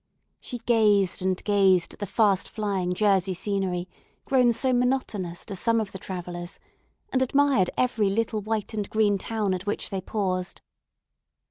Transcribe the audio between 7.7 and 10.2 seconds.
every little white and green town at which they